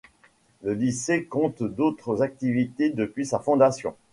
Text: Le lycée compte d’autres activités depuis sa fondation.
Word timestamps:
Le 0.63 0.73
lycée 0.73 1.25
compte 1.25 1.61
d’autres 1.61 2.23
activités 2.23 2.89
depuis 2.89 3.23
sa 3.23 3.37
fondation. 3.37 3.95